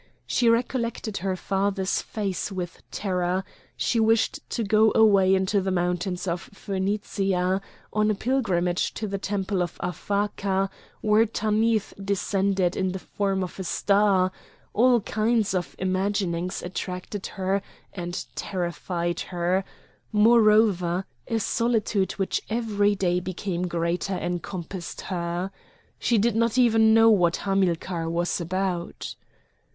[0.25, 3.43] She recollected her father's face with terror;
[3.77, 7.61] she wished to go away into the mountains of Phonicia,
[7.93, 13.59] on a pilgrimage to the temple of Aphaka, where Tanith descended in the form of
[13.59, 14.31] a star;
[14.73, 17.61] all kinds of imaginings attracted her
[17.93, 19.63] and terrified her;
[20.11, 25.51] moreover, a solitude which every day became greater encompassed her.
[25.99, 29.13] She did not even know what Hamilcar was about.